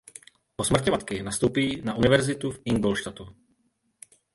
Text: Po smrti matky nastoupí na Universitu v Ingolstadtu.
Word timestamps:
Po 0.55 0.63
smrti 0.65 0.89
matky 0.91 1.23
nastoupí 1.23 1.81
na 1.81 1.93
Universitu 1.95 2.51
v 2.51 2.61
Ingolstadtu. 2.65 3.25